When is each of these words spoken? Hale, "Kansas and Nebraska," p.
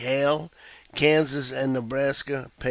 Hale, 0.01 0.51
"Kansas 0.95 1.51
and 1.51 1.73
Nebraska," 1.73 2.45
p. 2.49 2.59